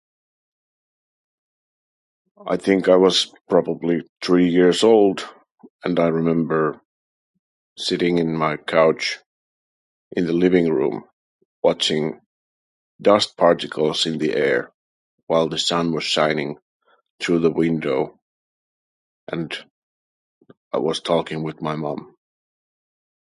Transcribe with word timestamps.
I 2.47 2.57
think 2.57 2.89
I 2.89 2.95
was 2.95 3.31
probably 3.47 4.01
three 4.23 4.49
years 4.49 4.83
old, 4.83 5.29
and 5.83 5.99
I 5.99 6.07
remember 6.07 6.81
sitting 7.77 8.17
in 8.17 8.35
my 8.35 8.57
couch 8.57 9.19
in 10.13 10.25
the 10.25 10.33
living 10.33 10.73
room, 10.73 11.07
watching 11.61 12.19
dust 12.99 13.37
particles 13.37 14.07
in 14.07 14.17
the 14.17 14.33
air 14.35 14.73
while 15.27 15.47
the 15.49 15.59
sun 15.59 15.93
was 15.93 16.03
shining 16.03 16.57
through 17.19 17.41
the 17.41 17.51
window, 17.51 18.19
and 19.27 19.55
I 20.73 20.79
was 20.79 20.99
talking 20.99 21.43
with 21.43 21.61
my 21.61 21.75
mom. 21.75 22.15